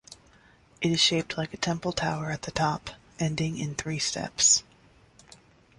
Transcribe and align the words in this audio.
It 0.81 0.89
is 0.91 0.99
shaped 0.99 1.37
like 1.37 1.53
a 1.53 1.57
temple 1.57 1.91
tower 1.91 2.31
at 2.31 2.41
the 2.41 2.49
top, 2.49 2.89
ending 3.19 3.59
in 3.59 3.75
three 3.75 3.99
steps. 3.99 4.63